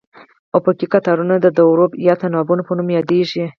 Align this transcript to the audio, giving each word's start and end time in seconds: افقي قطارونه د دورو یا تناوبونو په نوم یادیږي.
افقي 0.57 0.85
قطارونه 0.93 1.35
د 1.39 1.47
دورو 1.57 1.85
یا 2.07 2.13
تناوبونو 2.21 2.61
په 2.67 2.73
نوم 2.77 2.87
یادیږي. 2.97 3.43